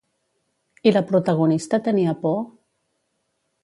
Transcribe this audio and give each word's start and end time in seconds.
I 0.89 0.93
la 0.95 1.03
protagonista 1.11 1.83
tenia 1.91 2.19
por? 2.27 2.37